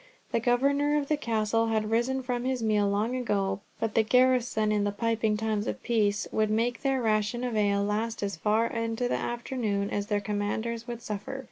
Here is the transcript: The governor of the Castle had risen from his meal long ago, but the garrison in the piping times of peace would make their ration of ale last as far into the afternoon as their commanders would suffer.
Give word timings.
The 0.31 0.39
governor 0.39 0.97
of 0.97 1.09
the 1.09 1.15
Castle 1.15 1.67
had 1.67 1.91
risen 1.91 2.23
from 2.23 2.43
his 2.43 2.63
meal 2.63 2.89
long 2.89 3.15
ago, 3.15 3.61
but 3.79 3.93
the 3.93 4.01
garrison 4.01 4.71
in 4.71 4.83
the 4.83 4.91
piping 4.91 5.37
times 5.37 5.67
of 5.67 5.83
peace 5.83 6.27
would 6.31 6.49
make 6.49 6.81
their 6.81 6.99
ration 7.03 7.43
of 7.43 7.55
ale 7.55 7.83
last 7.83 8.23
as 8.23 8.35
far 8.35 8.65
into 8.65 9.07
the 9.07 9.13
afternoon 9.17 9.91
as 9.91 10.07
their 10.07 10.19
commanders 10.19 10.87
would 10.87 11.03
suffer. 11.03 11.39